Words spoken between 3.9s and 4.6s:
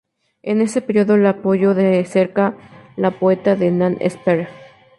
Shepherd.